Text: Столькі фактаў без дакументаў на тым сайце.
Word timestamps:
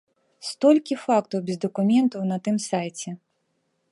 Столькі 0.49 0.97
фактаў 1.03 1.43
без 1.51 1.57
дакументаў 1.67 2.21
на 2.31 2.37
тым 2.47 2.55
сайце. 2.69 3.09